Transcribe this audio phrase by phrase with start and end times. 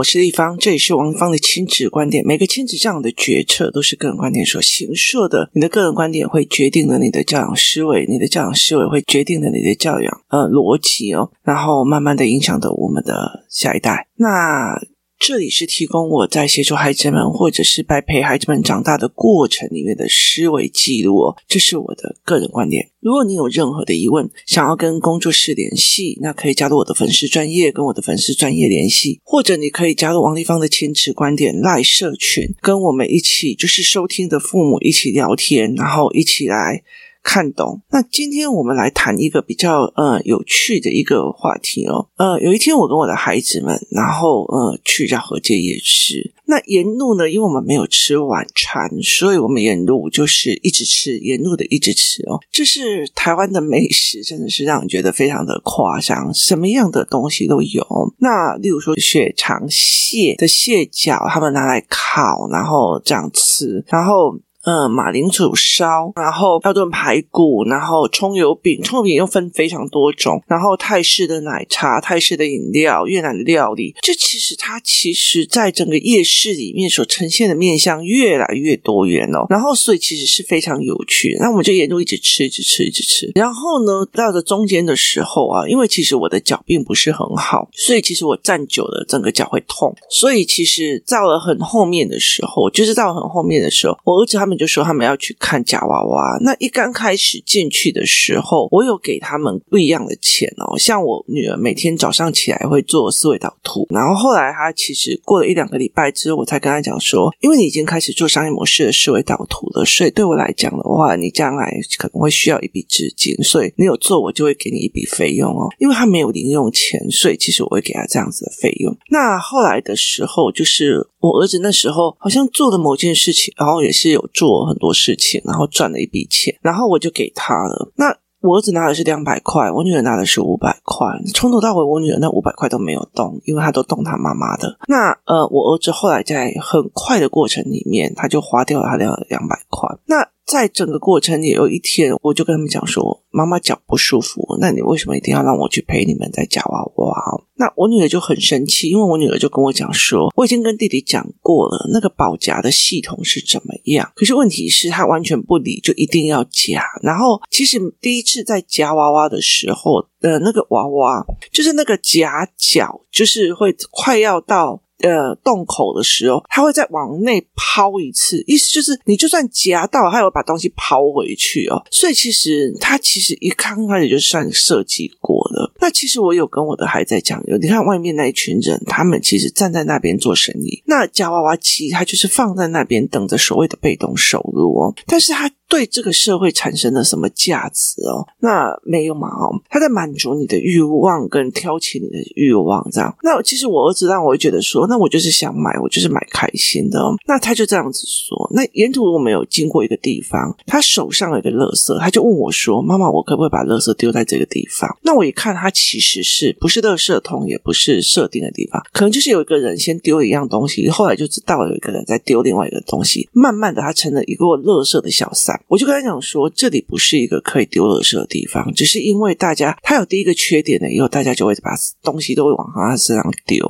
[0.00, 2.26] 我是丽芳，这里是王丽芳的亲子观点。
[2.26, 5.50] 每个亲子这样的决策都是个人观点所形设的。
[5.52, 14.08] 你的个人观点会决定了你的教养思维，你的教养思维会决定了你的教养呃逻辑哦，然后慢慢的影响着我们的下一代。
[14.16, 14.80] 那。
[15.20, 22.88] 这里是提供我在协助孩子们，或者是在陪孩子们长大的过程里面的思维记录哦，这是我的个人观点。
[23.00, 36.82] 如果你有任何的疑问，想要跟工作室联系，那可以加入我的粉丝专业，跟我的粉丝专业联系，或者你可以加入王立芳的亲子观点赖社群，跟我们一起就是收听的父母一起聊天，然后一起来。
[37.22, 37.82] 看懂。
[37.90, 42.08] 那今天我们来谈一个比较呃有趣的一个话题哦。
[42.16, 46.32] 呃，有一天我跟我的孩子们，然后呃去叫河街夜市。
[46.46, 52.40] 那沿路呢，因为我们没有吃晚餐，所以我们沿路就是一直吃，沿路的一直吃哦。
[52.50, 57.86] 这是台湾的美食，真的是让人觉得非常的夸张，什么样的东西都有。
[58.18, 64.36] 那例如说血肠蟹的蟹脚，他们拿来烤，然后这样吃，然后。
[64.64, 81.36] 嗯，马铃薯烧，然后要炖排骨，然后葱油饼，葱油饼又分非常多种，然后泰式的奶茶、泰式的饮料、越南的料理，这其实它其实在整个夜市里面所呈现的面向越来越多元哦，然后所以其实是非常有趣。
[81.40, 83.32] 那我们就沿路一直吃，一直吃，一直吃。
[83.34, 96.36] 然后呢，到了中间的时候啊，因为其实我的脚并不是很好，所以其实我站久了整个脚会痛，所以其实到了很后面的时候，就是到了很后面的时候，我儿子他们他们就说他们要去看假娃娃。
[96.40, 100.76] 那一刚开始进去的时候，我有给他们不一样的钱哦。
[100.76, 115.68] 像我女儿每天早上起来会做思维导图，然后后来她其实过了一两个礼拜之后，我才跟她讲说，因为你已经开始做商业模式的思维导图了，所以对我来讲的话，你将来可能会需要一笔资金，所以你有做，我就会给你一笔费用哦。
[115.78, 118.92] 因为他没有零用钱，所以其实我会给他这样子的费用。
[119.10, 124.28] 那后来的时候，就是我儿子那时候好像做了某件事情，然后也是有。
[124.40, 127.92] 做很多事情，然后赚了一笔钱，然后我就给他了。
[127.96, 131.06] 那我儿子拿的是两百块，我女儿拿的是五百块。
[131.34, 134.78] 从头到尾，我女儿那五百块都没有动，因为她都动她妈妈的。
[134.88, 139.86] 那呃，我儿子后来在很快的过程里面，他就花掉了他的两百块。
[140.06, 147.14] 那在整个过程里，有一天我就跟他们讲说：“妈妈脚不舒服，那你为什么一定要让我去陪你们在夹娃娃？”
[147.54, 154.10] 那我女儿就很生气，因为我女儿就跟我讲说：“我已经跟弟弟讲过了，那个保夹的系统是怎么样。
[154.16, 156.82] 可是问题是，他完全不理，就一定要夹。
[157.04, 171.82] 然后其实第一次在夹娃娃的时候的那个娃娃，就是那个夹角，就是会快要到。”呃，洞口的时候，他会再往内抛一次，意思就是你就算夹到，他也会把东西抛回去哦。
[171.90, 175.72] 所以其实他其实一刚开始就算设计过了。
[175.80, 185.50] 那其实我有跟我的孩子在讲，你看外面那一群人，他们其实站在那边做生意，那夹娃娃机他就是放在那边等着所谓的被动收入哦，但是他。
[185.70, 188.26] 对这个社会产生了什么价值哦？
[188.40, 193.16] 那没有嘛哦，他在满足你的欲望跟挑起你的欲望，这样。
[193.22, 197.14] 那其实我儿子让我会觉得说，那我就是想买，我就是买开心的哦。
[197.26, 198.50] 那他就这样子说。
[198.52, 221.70] 那沿途我们有经过一个地方，他手上有个垃圾，他就问我说：“妈妈，我可不可以把垃圾丢在这个地方？”那我一看，他其实是不是垃圾桶，也不是设定的地方，可能就是有一个人先丢一样东西，后来就知道有一个人在丢另外一个东西，慢慢的，他成了一个垃圾的小三我就跟他讲说，这里不是一个可以丢垃圾的地方，只是因为大家他有第一个缺点呢，以后大家就会把
[222.02, 223.64] 东西都会往他身上丢。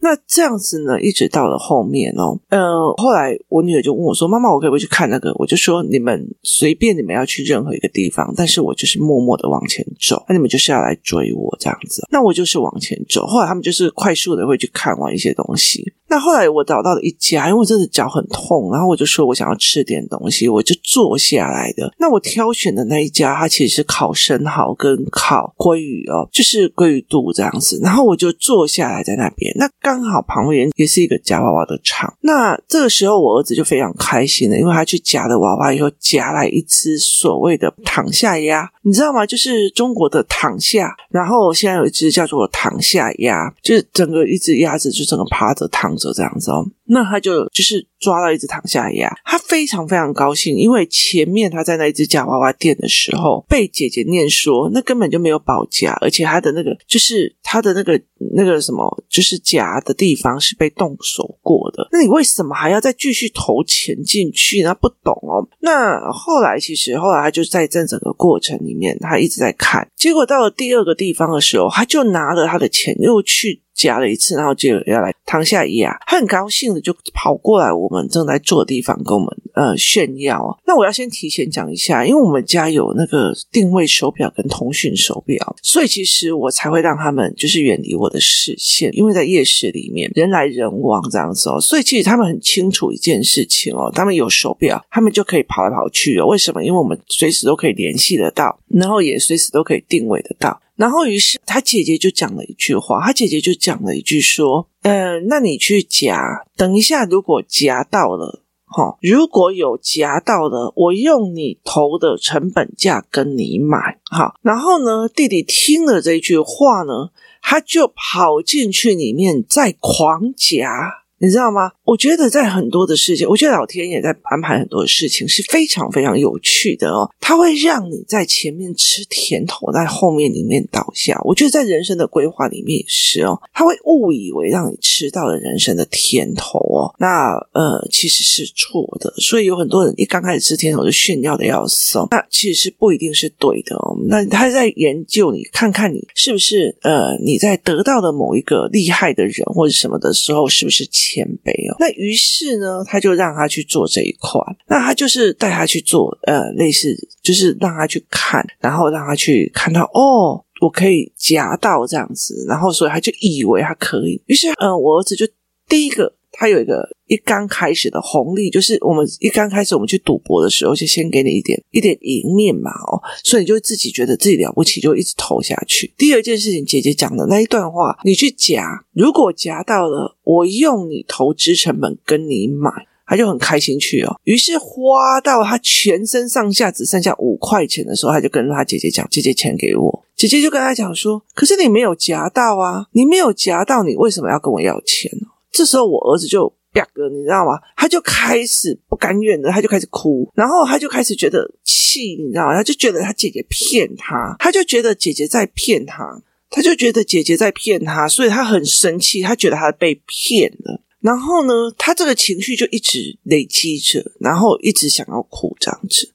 [0.00, 2.60] 那这样子呢，一直到了后面哦，呃，
[2.96, 13.26] 后来我女儿就问我说：“妈妈，我可不可以去看那个？”我就说：“你们随便，你们要去任何一个地方，但是我就是默默的往前走，那你们就是要来追我这样子。”那我就是往前走。
[13.26, 15.92] 后来他们就是快速的会去看完一些东西。
[16.08, 21.92] 那后来我找到了一家，因为我真的脚很痛，然后我就说我想要吃点东西，我就坐下来的。
[21.98, 27.80] 那我挑选的那一家，它其实是烤生蚝跟烤鲑鱼哦，就是鲑鱼肚这样子。
[27.82, 32.14] 然后我就坐下来在那边，那刚好旁边也是一个夹娃娃的场。
[32.20, 39.26] 那这个时候我儿子就非常开心了，因为他去夹了娃娃以后，夹来一只所谓的躺下鸭，你知道吗？
[39.26, 45.95] 就是中国的躺下，然后现在有一只叫做躺下鸭，就是整个一只鸭子就整个趴着躺。
[45.96, 58.00] 就这样子哦，那他就就是抓到一只躺下鸭，他非常非常高兴，因为前面他在那一只夹娃娃店的时候，被姐姐念说那根本就没有保夹，而且他的那个就是他的那个
[58.34, 64.74] 那个什么，就是夹的地方是被动手过的，那你为什么还要再继续投钱进去呢？
[64.80, 65.46] 不懂哦。
[65.60, 73.62] 那后来其实后来他就在这整个过程里面，他一直在看，结果到了第二个地方的时候，他就拿了他的钱又去。
[73.76, 80.58] 夹了一次，然后就要来躺下压，他很高兴的就跑过来我们正在坐的地方跟我们呃炫耀。
[80.66, 96.26] 那我要先提前讲一下，因为我们家有那个定位手表跟通讯手表，所以其实我才会让他们就是远离我的视线，因为在夜市里面人来人往这样子哦，所以其实他们很清楚一件事情哦，他们有手表，他们就可以跑来跑去哦。
[96.26, 96.64] 为什么？
[96.64, 100.58] 因为我们随时都可以联系得到，然后也随时都可以定位得到。
[100.76, 114.34] 然后，于是他姐姐就讲了一句话，他姐姐就讲了一句说：“、呃，那你去夹，等一下，如果夹到了，哈、如果有夹到了，我用你投的成本价跟你买，好。
[114.42, 121.70] 然后呢，弟弟听了这句话呢，他就跑进去里面再狂夹。”你知道吗？
[121.84, 127.08] 我觉得在很多的事情，我觉得老天爷在安排很多的事情是非常非常有趣的哦。
[127.20, 131.18] 他会让你在前面吃甜头，在后面里面倒下。
[131.24, 139.12] 我觉得在人生的规划里面也是哦，他会误以为让你吃到了人生的甜头哦，那呃其实是错的。
[139.16, 143.96] 所以有很多人一刚开始吃甜头就炫耀的要死哦，那其实是不一定是对的哦。
[144.08, 150.86] 那他在研究你，看看你是不是呃你在得到的某一个厉害的人或者什么的时候，是不是？
[151.06, 165.26] 谦卑哦，那于是呢，他就让他去做这一块，那他就是带他去做，呃，类似就是让他去看，然后让他去看到哦，我可以夹到这样子，然后所以他就以为他可以，于是，嗯、呃，我儿子就
[165.68, 166.12] 第一个。
[166.38, 175.92] 他有一个一刚开始的红利，就是我们一刚开始我们去赌博的时候，就先给你一点一点赢面嘛，哦，所以你就自己觉得自己了不起，就一直投下去。
[175.96, 182.70] 第二件事情，姐姐讲的那一段话，你去夹，如果夹到了，我用你投资成本跟你买，
[183.06, 184.20] 他就很开心去哦。
[184.24, 197.58] 于是花到他全身上下只剩下五块钱的时候，他就跟他姐姐讲：“姐姐，钱给我。”姐姐就跟他讲说：“可是你没有夹到啊，你没有夹到，你为什么要跟我要钱呢？”这时候我儿子就啪哥，你知道吗？
[197.74, 202.54] 他就开始不甘愿的，他就开始哭，然后他就开始觉得气，你知道吗？
[202.54, 210.82] 他就觉得他姐姐骗他，他就觉得姐姐在骗他，他就觉得姐姐在骗他，所以他很生气，他觉得他被骗了。
[211.06, 216.12] 然后呢，他这个情绪就一直累积着，然后一直想要哭这样子。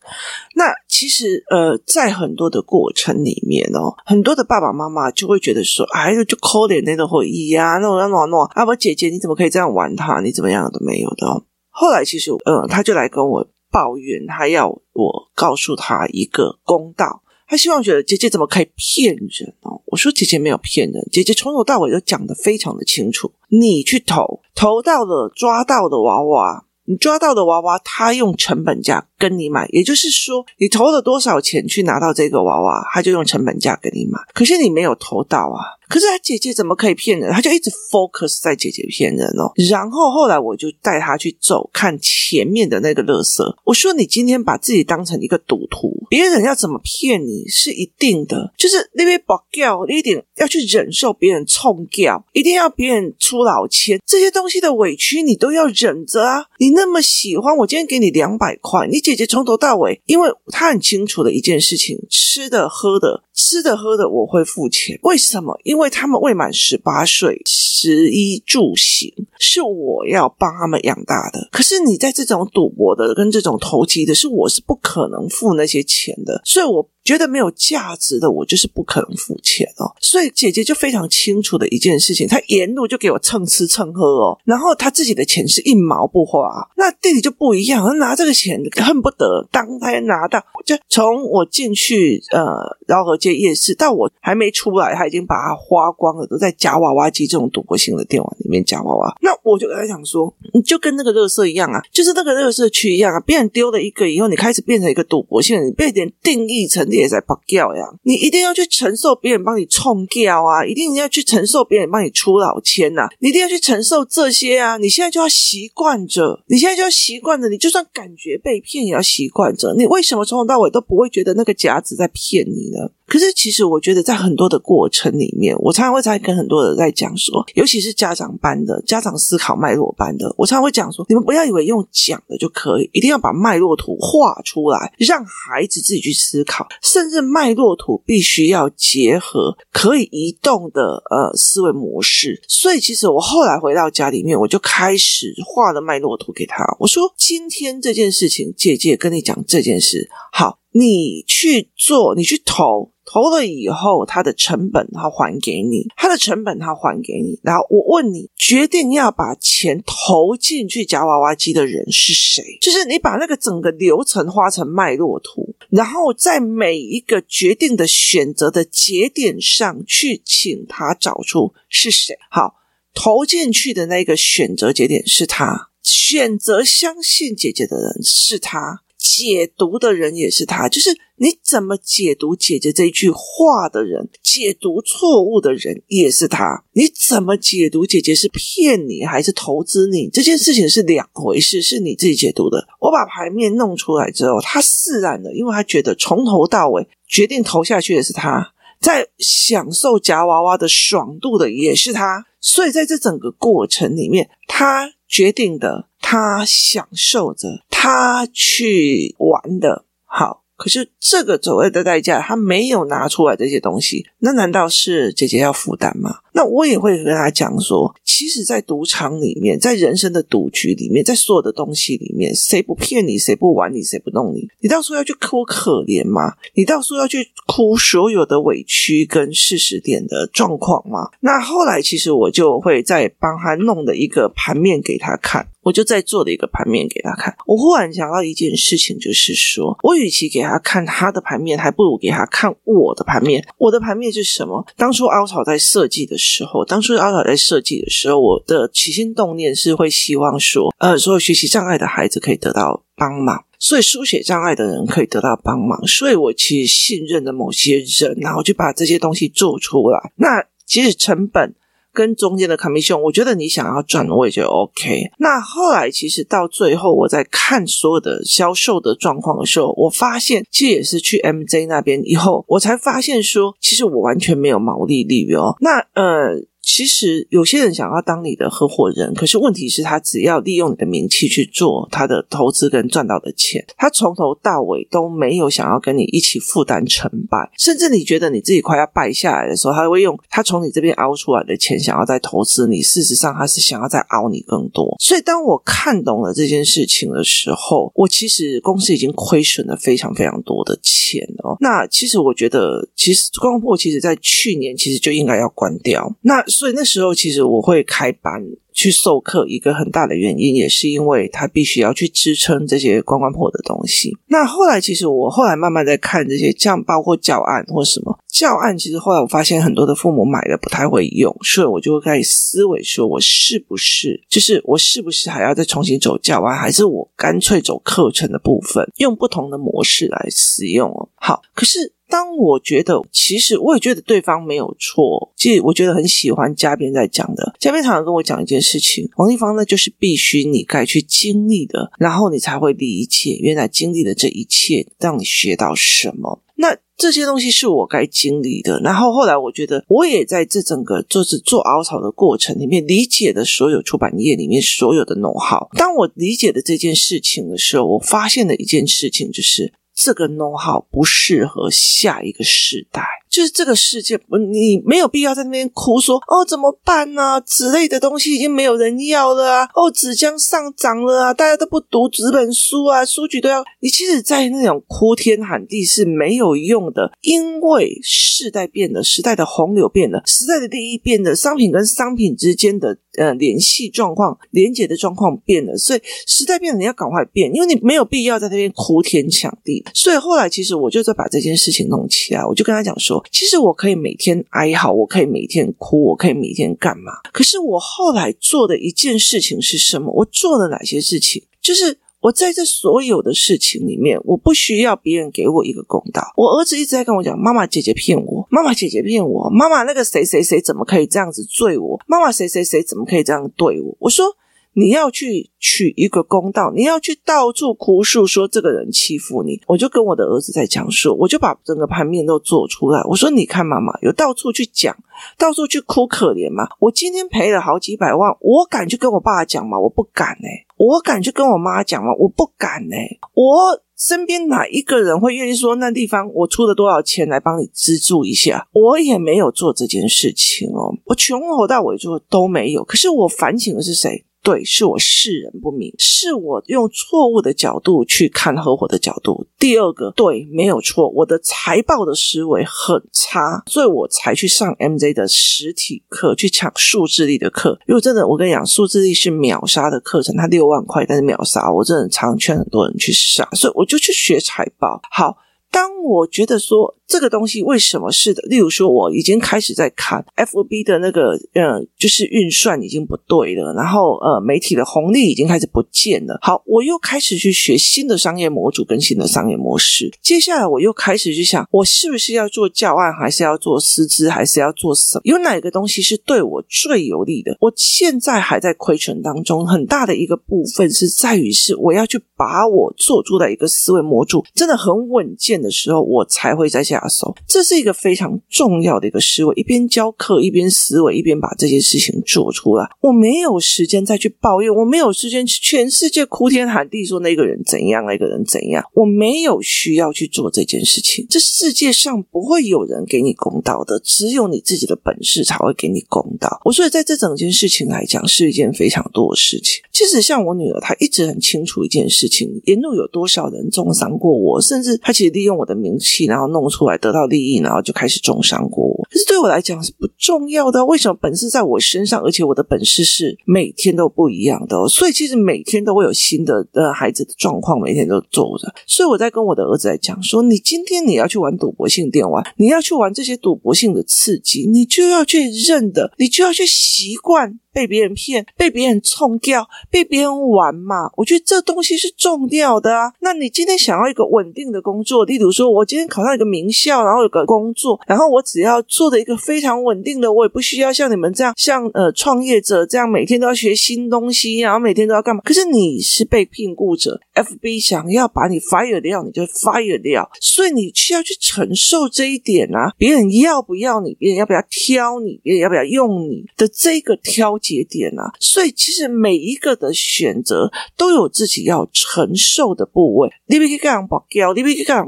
[0.55, 10.19] 那其实呃，在很多的过程里面哦，很多的爸爸妈妈就会觉得说：“哎，就抠脸那种回忆呀，那种那种那种啊，我姐姐你怎么可以这样玩他？
[10.19, 17.23] 你怎么样都没有的哦。”后来其实呃，他就来跟我抱怨，他要我告诉他一个公道。
[17.47, 19.81] 他希望觉得姐姐怎么可以骗人哦？
[19.85, 23.31] 我说姐姐没有骗人，姐姐从头到尾都讲得非常的清楚。
[23.51, 34.19] 你去投，投到了抓到的娃娃，你抓到的娃娃，他用成本价跟你买，也就是说，你投了多少钱去拿到这个娃娃，他就用成本价跟你买。
[34.33, 35.77] 可是你没有投到啊。
[35.87, 37.29] 可是他姐姐怎么可以骗人？
[37.33, 39.51] 他就一直 focus 在姐姐骗人哦。
[39.69, 43.53] 然后后来我就带他去走，看前面的那个乐色。
[43.65, 56.45] 我说：“你今天把自己当成一个赌徒，别人要怎么骗你是一定的，就是那边保镖，你一定要去忍受别人冲掉，一定要别人出老千，这些东西的委屈你都要忍着啊！
[56.57, 65.57] 你那么喜欢，我今天给你两百块，你姐姐姐从头到尾，因为她很清楚的一件事情，吃的喝的。”吃的喝的我会付钱，为什么？
[65.63, 71.49] 因为他们未满十八岁，食衣住行是我要帮他们养大的。
[71.51, 76.87] 可是你在这种赌博的跟这种投机的，是我是不可能付那些钱的，所以我。
[77.03, 79.91] 觉得没有价值的，我就是不可能付钱哦。
[79.99, 86.47] 所以姐姐就非常清楚的一件事情，她沿路就给我蹭吃蹭喝哦，然后她自己的钱是一毛不花。
[86.77, 99.15] 那弟弟就不一样，他拿这个钱恨不得当天拿到，就从我进去呃饶河街夜市但我还没出来，他已经把它花光了，都在夹娃娃机这种赌博性的电玩里面夹娃娃。
[99.21, 107.01] 那我就跟他讲说，你就跟那个垃圾一样啊，就是那个垃圾区一样啊，别人丢了一个以后，你开始变成一个赌博性，你被点定义成你。
[107.01, 107.81] 也在爆掉呀！
[108.03, 110.63] 你一定要去承受别人帮你冲掉啊！
[110.63, 113.09] 一定要去承受别人帮你出老千呐！
[113.17, 114.77] 你一定要去承受这些啊！
[114.77, 119.73] 你现在就要习惯着，你现在就要习惯着，你就算感觉被骗，也要习惯着。
[119.75, 122.91] 你为什么从头到尾都不会觉得那个夹子在骗你呢？
[123.11, 142.41] 可是，其实我觉得，在很多的过程里面，我常常会在跟很多人在讲说，尤其是家长班的家长思考脉络班的，我常常会讲说，你们不要以为用讲的就可以，一定要把脉络图画出来，让孩子自己去思考，甚至脉络图必须要结合可以移动的呃思维模式。
[142.47, 146.63] 所以，其实我后来回到家里面，我就开始画了脉络图给他。
[146.79, 152.89] 我说，今天这件事情，姐姐跟你讲这件事，好，你去做，你去投。
[153.11, 157.37] 投了以后，它的成本它还给你，它的成本它还给你。
[157.43, 162.41] 然后我问你，决定要把钱投进去夹娃娃机的人是谁？
[162.61, 172.17] 就是你把那个整个流程画成脉络图，然后在每一个决定的选择的节点上去，请他找出是谁。
[172.29, 172.55] 好，
[172.93, 178.83] 投进去的那个选择节点是他，选择相信姐姐的人是他。
[179.01, 186.63] 解读的人也是他，就是你怎么解读姐姐这句话的人，解读错误的人也是他。
[186.73, 190.07] 你怎么解读姐姐是骗你还是投资你？
[190.13, 192.67] 这件事情是两回事，是你自己解读的。
[192.79, 207.65] 我把牌面弄出来之后，他释然了，因为他觉得从头到尾决定投下去的是他，在享受夹娃娃的爽度的也是他，所以在这整个过程里面，他决定的，他享受着。
[207.69, 216.19] 他去玩的好，可是这个所谓的代价，他没有拿出来这些东西，那难道是姐姐要负担吗？
[216.33, 224.47] 那我也会跟他讲说，其实，在赌场里面，在人生的赌局里面，在所有的东西里面，谁不骗你，谁不玩你，谁不弄你？
[224.59, 226.33] 你到时候要去哭可怜吗？
[226.53, 231.09] 你到时候要去哭所有的委屈跟事实点的状况吗？
[231.19, 235.47] 那后来，其实我就会再帮他弄的一个盘面给他看。
[235.63, 237.35] 我就在做的一个盘面给他看。
[237.45, 243.45] 我忽然想到一件事情，就是说我与其给他看他的盘面，还不如给他看我的盘面。
[243.59, 244.65] 我的盘面是什么？
[244.75, 255.85] 当初凹槽在设计的时候，当初凹槽在设计的时候，我的起心动念是会希望说，呃，所有学习障碍的孩子可以得到帮忙，所以书写障碍的人可以得到帮忙。
[255.87, 260.13] 所以我其实信任的某些人，然后就把这些东西做出来。
[260.15, 261.55] 那其实成本。
[261.93, 265.11] 跟中间的 commission，我觉得你想要赚，我也觉得 OK。
[265.17, 275.55] 那后来其实到最后，我在看所有的销售的状况的时候，我发现其实也是去 MJ 那边以后，我才发现说，其实我完全没有毛利率哦。
[275.59, 276.43] 那呃。
[276.63, 292.81] 其实有些人想要当你的合伙人，可是问题是，他只要利用你的名气去做他的投资跟赚到的钱，他从头到尾都没有想要跟你一起负担成败，甚至你觉得你自己快要败下来的时候，他会用他从你这边熬出来的钱想要再投资你。
[292.81, 294.95] 事实上，他是想要再熬你更多。
[294.99, 301.55] 所以，当我看懂了这件事情的时候，我其实公司已经亏损了非常非常多的钱哦。
[301.59, 306.13] 那其实我觉得，其实光破其实在去年其实就应该要关掉。
[306.21, 308.43] 那所以那时候，其实我会开班
[308.73, 314.15] 去授课，一个很大的原因也是因为他必须要去支撑这些关关破的东西。
[314.27, 331.09] 那后来，其实我后来慢慢在看这些，像包括教案或什么教案，其实后来我发现很多的父母买了不太会用，所以我就会开始思维说，我是不是就是我是不是还要再重新走教案，还是我干脆走课程的部分，用不同的模式来使用哦。
[331.15, 331.93] 好，可是。
[332.11, 335.31] 当我觉得，其实我也觉得对方没有错。
[335.37, 346.41] 其实我觉得很喜欢嘉宾在讲的，嘉宾常常跟我讲一件事情，王立芳呢，就是必须你该去经历的，然后你才会理解原来经历的这一切让你学到什么。
[346.55, 348.79] 那这些东西是我该经历的。
[348.81, 355.69] 然后后来我觉得，我也在这整个就是做凹槽的过程里面，理解了所有出版业里面所有的弄好。
[355.73, 359.73] 当我理解了这件事情的时候，我发现了一件事情，就是。
[359.93, 364.19] 这个农号不适合下一个时代，就是这个世界，
[364.51, 367.39] 你没有必要在那边哭说哦怎么办呢、啊？
[367.39, 369.69] 纸类的东西已经没有人要了啊！
[369.73, 371.33] 哦，纸浆上涨了啊！
[371.33, 373.89] 大家都不读纸本书啊，书局都要你。
[373.89, 389.85] 其实，在那种哭天喊地是没有用的，因为世代变了，时代的洪流变了，时代的利益变了，商品跟商品之间的呃联系状况、连接的状况变了，所以时代变了，你要赶快变，因为你没有必要在那边哭天抢地。
[389.93, 392.45] 所以后来，其实我就在把这件事情弄起来。
[392.45, 397.11] 我就跟他讲说，其实我可以每天哀嚎，我可以每天哭，我可以每天干嘛？
[397.31, 400.11] 可是我后来做的一件事情是什么？
[400.13, 401.43] 我做了哪些事情？
[401.61, 406.21] 就是我在这所有的事情里面，我不需要别人给我一个公道。
[406.35, 411.99] 我儿子一直在跟我讲：“妈妈，姐姐骗我，妈妈，姐姐骗我，妈妈，那个谁谁谁怎么可以这样子对我？
[412.07, 414.35] 妈妈，谁谁谁怎么可以这样对我？”我说。
[414.73, 423.01] 你要去取一个公道，你要去到处哭诉说这个人欺负你，我就跟我的儿子在讲说，我就把整个盘面都做出来。
[423.03, 424.95] 我说，你看妈妈有到处去讲，
[425.37, 426.67] 到处去哭可怜吗？
[426.79, 429.77] 我今天赔了好几百万，我敢去跟我爸讲吗？
[429.77, 432.13] 我不敢哎、我敢去跟我妈讲吗？
[432.17, 438.67] 我不敢哎、我身边哪一个人会愿意说那地方我出了多少钱来帮你资助一下？
[438.71, 440.95] 我也没有做这件事情哦。
[441.05, 442.83] 我从头到尾做都没有。
[442.85, 444.25] 可是我反省的是谁？
[444.43, 449.45] 对，是我世人不明，是我用错误的角度去看合伙的角度。
[449.59, 457.79] 第二个，对，没有错，我的财报的思维很差，所以我才去上 MJ 的实体课，去抢数字力的课。
[457.87, 464.99] 因为真的，我跟你讲，数字力是秒杀的课程，它六万块，但是秒杀，我真的常劝很多人去上，所以我就去学财报。
[465.11, 465.37] 好。
[465.73, 476.39] 当我觉得说这个东西为什么是的，例如说我已经开始在看 FB 的那个呃，就是运算已经不对了，然后呃，媒体的红利已经开始不见了。
[476.41, 480.09] 好，我又开始去学新的商业模组跟新的商业模式。
[480.21, 485.21] 接下来我又开始去想，我是不是要做教案，还是要做师资，还是要做什么？
[485.25, 487.55] 有哪个东西是对我最有利的？
[487.59, 495.51] 我现在还在亏损当中，很大的一个部分是在于是我要去把我做出来一个思维模组真的很稳健。
[495.61, 497.35] 的时候，我才会在下手。
[497.47, 502.89] 这是一个非常重要的一个思维，一边教课，一边思维，一边把这件事情做出来。
[503.01, 508.83] 我没有时间再去抱怨，我没有时间去全世界哭天喊地说那个人怎样，那个人怎样。
[508.93, 511.27] 我没有需要去做这件事情。
[511.29, 516.61] 这世界上不会有人给你公道的，只有你自己的本事才会给你公道。
[516.63, 519.83] 我所以在这整件事情来讲，是一件非常多的事情。
[519.91, 525.41] 其实像我女儿，她一直很清楚一件事情：沿路有多少人重伤过我，甚至她其实利。
[525.41, 529.07] 用我的名气，然后弄出来得到利益，然后就开始重伤过我。
[529.11, 530.85] 可是对我来讲是不重要的。
[530.85, 532.21] 为什么本事在我身上？
[532.21, 534.87] 而且我的本事是每天都不一样的哦。
[534.87, 538.73] 所以其实每天都会有新的的孩子的状况，每天都做着。
[538.85, 547.59] 所以我在跟我的儿子来讲说：你今天你要去玩赌博性电玩，你要去玩这些赌博性的刺激，你就要去认的，你就要去习惯。
[547.73, 551.09] 被别人骗，被别人冲掉，被别人玩嘛？
[551.15, 553.13] 我觉得这东西是重要的啊。
[553.21, 565.41] 那你今天想要一个稳定的工作，例如说，我今天考上一个名校，然后有个工作，然后我只要做的一个非常稳定的，我也不需要像你们这样，像呃创业者这样每天都要学新东西，然后每天都要干嘛？
[565.45, 572.91] 可是你是被聘雇者，FB 想要把你 fire 掉，你就 fire 掉，所以你需要去承受这一点啊。
[572.97, 574.15] 别人要不要你？
[574.15, 575.39] 别人要不要挑你？
[575.43, 577.51] 别人要不要用你的这个挑？
[577.61, 583.29] 节点啊，所以其实每一个的选择都有自己要承受的部位。
[583.45, 585.05] 你别去干保，你别去干，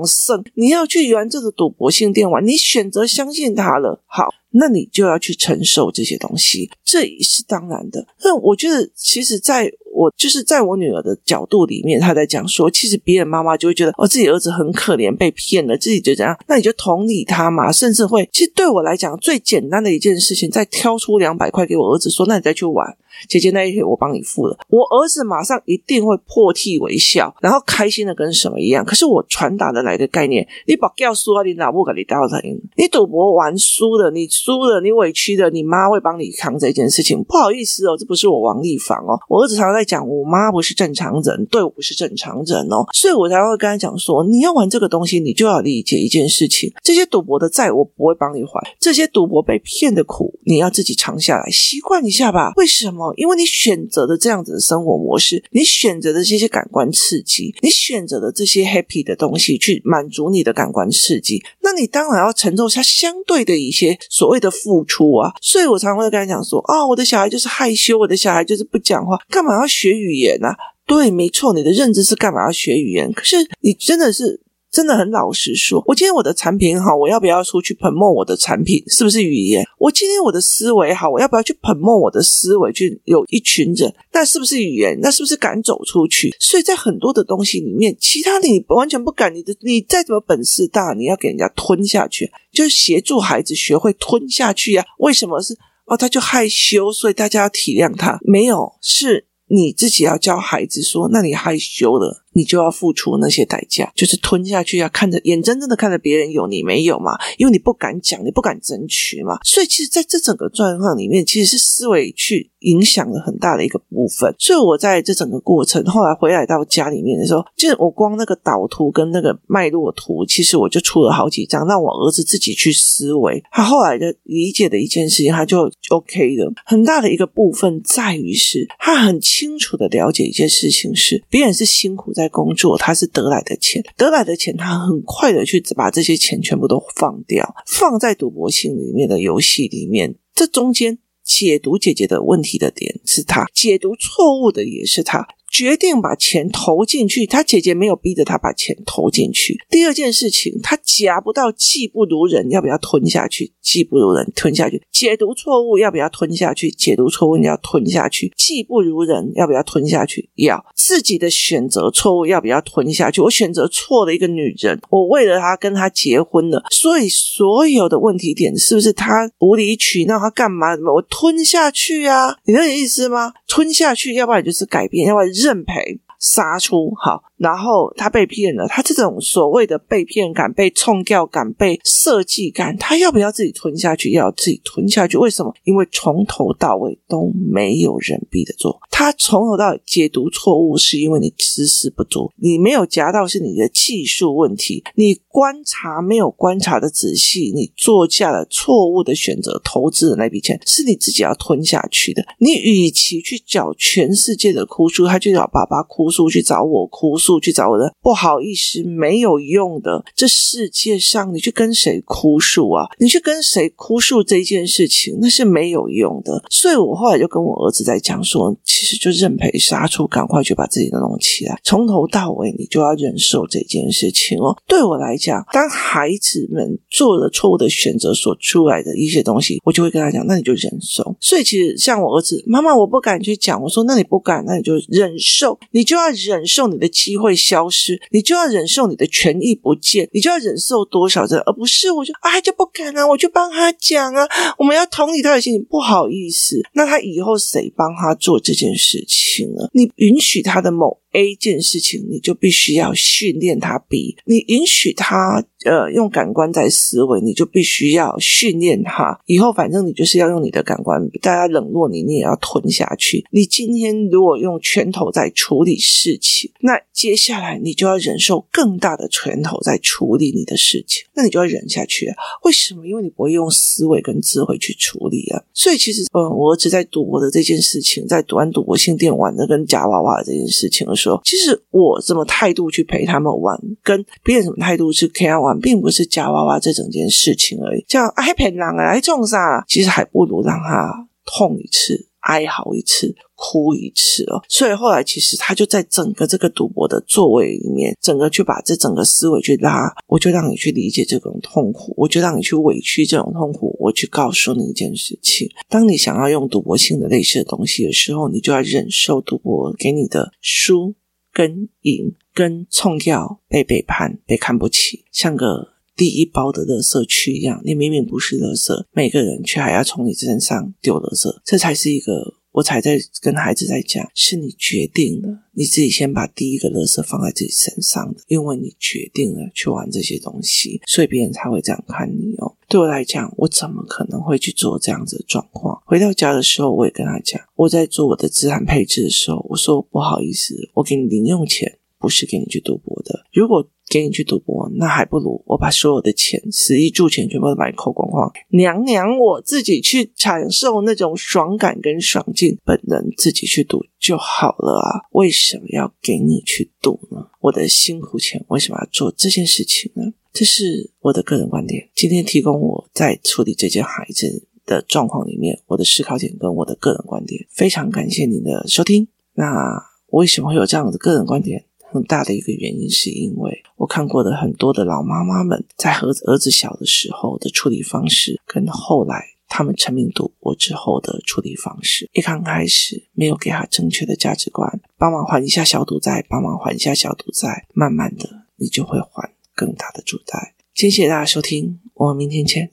[0.53, 8.07] 你要去玩这个赌博性电玩，你选择相信他了，好，那你就要去承受这些东西，这也是当然的。
[8.23, 22.97] 那我觉得，其实在我就是在我女儿的角度里面，她在讲说，其实别人妈妈就会觉得，哦，自己儿子很可怜，被骗了，自己就这样，那你就同理他嘛，甚至会，其实对我来讲，最简单的一件事情，再挑出两百块给我儿子，说，那你再去玩。
[23.29, 28.83] 姐姐那一天我帮你付了，我儿子马上一定会破涕为笑，然后开心的跟什么一样。
[28.83, 32.41] 可是我传达的来的概念，你把掉输了，你老不给你倒腾，
[32.75, 37.23] 你赌博玩输了，你输了，你委屈了，你妈会帮你扛这件事情。
[37.23, 52.51] 不好意思哦，这不是我王丽芳哦，我儿子常常在讲，我妈不是正常人，对我不是正常人哦，所以我才会跟他讲说，你要玩这个东西，你就要理解一件事情，这些赌博的债我不会帮你还，这些赌博被骗的苦你要自己尝下来，习惯一下吧。
[52.55, 53.13] 为什么？
[53.17, 65.31] 因为你选择的这样子的生活模式，你选择的这些感官刺激，你选择的这些 happy 的东西去满足你的感官刺激，那你当然要承受下相对的一些所谓的付出啊。
[65.41, 70.55] 所以我常会跟他讲说：“、哦，我的小孩就是害羞，我的小孩就是不讲话，干嘛要学语言、啊？”
[70.85, 73.11] 对，没错，你的认知是干嘛要学语言？
[73.13, 74.41] 可是你真的是。
[74.73, 78.83] 真的很老实说，我今天我的产品好，我要不要出去 promote 我的产品？
[78.87, 79.63] 是不是语言？
[79.77, 82.73] 我今天我的思维好，我要不要去 promote 我的思维？
[82.73, 84.97] 去有一群人，那是不是语言？
[84.99, 86.35] 那是不是敢走出去？
[86.39, 89.31] 所以在很多的东西里面，其他的你完全不敢。
[89.35, 94.89] 你的你再怎么本事大，你要给人家吞下去，就是协助孩子学会吞下去呀、啊。
[94.97, 95.55] 为什么是
[95.85, 95.95] 哦？
[95.95, 98.17] 他就害羞，所以大家要体谅他。
[98.23, 102.22] 没有，是你自己要教孩子说，那你害羞了。
[102.33, 109.37] 你就要付出那些代价，就是吞下去，要看着眼睁睁的看着别人有你没有嘛，因为你不敢讲，你不敢争取嘛。
[109.43, 114.33] 所以其实在这整个状况里面，其实是思维去影响了很大的一个部分。
[114.39, 123.43] 所以我在这整个过程，后来回来到家里面的时候，就是我光那个导图跟那个脉络图，其实我就出了好几张，让我儿子自己去思维。
[123.51, 126.51] 他后来的理解的一件事情，他就 OK 的。
[126.65, 132.22] 很大的一个部分在于是，他很清楚的了解一件事情是，别人是辛苦在。
[132.23, 140.15] 在工作，他是得来的钱，得来的钱，他很快的去把这些钱全部都放掉，放在赌博性里面的游戏里面。
[140.33, 145.27] 这中间解读姐姐的问题的点是他，解读错误的也是他。
[145.53, 149.55] 决定把钱投进去，他姐姐没有逼着他把钱投进去。
[149.69, 153.53] 第二件事情，他夹不到技不如人，要不要吞下去？
[153.61, 154.81] 技不如人，吞下去。
[154.91, 156.71] 解读错误，要不要吞下去？
[156.71, 158.33] 解读错误，你要吞下去。
[158.35, 160.27] 技不如人，要不要吞下去？
[160.37, 160.65] 要。
[160.75, 163.21] 自己的选择错误，要不要吞下去？
[163.21, 170.17] 我选择错了一个女人，我为了她跟她结婚了，所以所有的问题点是不是他无理取闹？
[170.17, 170.75] 他干嘛？
[170.93, 172.35] 我吞下去啊？
[172.45, 173.33] 你那意思吗？
[173.47, 175.99] 吞下去，要不然就是改变，要不然认赔。
[176.23, 184.11] 杀出好，然后他被骗了，他这种所谓的被骗感、被冲掉感、被设计感，他要不要自己吞下去？
[184.11, 185.17] 要自己吞下去？
[185.17, 185.53] 为什么？
[185.65, 202.23] 因为从头到尾都没有人逼着做，他从头到尾解读错误，是因为你知识不足，你没有夹到是你的技术问题，你观察没有观察的仔细，你做下了错误的选择，投资的那笔钱是你自己要吞下去的。
[202.39, 206.13] 你与其去找全世界的哭诉，他就找爸爸哭。
[206.13, 210.03] 诉去找我哭诉，去找我的不好意思，没有用的。
[210.15, 212.87] 这世界上，你去跟谁哭诉啊？
[212.99, 216.43] 你去跟谁哭诉这件事情，那是没有用的。
[216.49, 221.59] 所以我后来就跟我儿子在讲说，其实就认赔杀出，赶快去把自己的弄起来。
[221.63, 224.57] 从头到尾，你就要忍受这件事情哦。
[224.67, 231.15] 对我来讲，当孩子们做了错误的选择所出来的一些东西，我就会跟他讲，那你就忍受。
[231.19, 236.03] 所以其实像我儿子，妈妈我不敢去讲，我说那你不敢，那你就忍受，你就要。
[236.13, 249.69] 忍受你的机会消失，你就要忍受你的权益不见，你就要忍受多少的，而不是我就啊就不敢啊，我就帮他讲啊，我们要同理他的心情，不好意思，那他以后谁帮他做这件事情呢？
[249.73, 255.45] 你允许他的某 A 件事情，你就必须要训练他 B，你允许他。
[255.65, 259.19] 呃，用感官在思维，你就必须要训练它。
[259.25, 263.25] 以后反正你就是要用你的感官，大家冷落你，你也要吞下去。
[263.31, 272.15] 你今天如果用拳头在处理事情，那接下来你就要忍受更大的拳头在处理你的事情，那你就要忍下去啊。
[272.43, 272.85] 为什么？
[272.85, 275.41] 因为你不会用思维跟智慧去处理啊。
[275.53, 285.52] 所以其实，嗯，我儿子在赌博的这件事情，在赌完赌博性电玩的跟夹娃娃的这件事情的时候，其实我什么态度去陪他们玩，跟别人什么态度去陪他玩。
[285.59, 289.63] 并不是夹娃娃这整件事情而已，叫爱骗人啊来种啥？
[289.67, 294.41] 其实还不如让他痛一次，哀嚎一次，哭一次哦。
[294.49, 310.93] 所以后来其实他就在整个这个赌博的座位里面，整个去把这整个思维去拉，我就让你去理解这种痛苦，我就让你去委屈这种痛苦，我去告诉你一件事情：当你想要用赌博性的类似的东西的时候，你就要忍受赌博给你的输
[311.33, 312.13] 跟赢。
[312.35, 317.61] 跟冲掉被背叛、被看不起，像个第一包的垃圾区一样。
[317.63, 322.33] 你明明不是垃圾，每个人却还要从你身上丢垃圾，这才是一个。
[322.53, 332.55] 我才在跟孩子在讲，是你决定了，你自己先把第一个垃圾放在自己身上的，因为你决定了去玩这些东西，所以别人才会这样看你哦。
[332.73, 335.79] 对我来讲，我怎么可能会去做这样子的状况？
[335.85, 341.77] 回到家的时候，我也跟他讲，我在做我的资产配置的时候，我说不好意思，我给你零用钱。
[341.99, 343.23] 不是给你去赌博的。
[343.31, 355.05] 如果给你去赌博，那还不如我把所有的钱、十亿注钱全部都把你扣光光，娘娘我自己去享受那种爽感跟爽劲，本人自己去赌就好了啊！
[355.11, 357.27] 为什么要给你去赌呢？
[357.41, 360.03] 我的辛苦钱为什么要做这件事情呢？
[360.33, 361.87] 这是我的个人观点。
[361.93, 367.45] 今天提供我在处理这件孩子的状况里面，我的思考点跟我的个人观点。
[367.51, 369.07] 非常感谢您的收听。
[369.35, 371.65] 那为什么会有这样的个人观点？
[371.93, 382.09] 很大的一个原因，是因为我看过的很多的老妈妈们在儿子儿子小的时候的处理方式，跟后来他们成名赌博之后的处理方式。
[382.13, 388.27] 一刚开始没有给他正确的价值观，帮忙还一下小赌债，帮忙还一下小赌债，慢慢的
[388.57, 390.55] 你就会还更大的赌债。
[390.73, 392.71] 谢谢大家收听，我们明天见。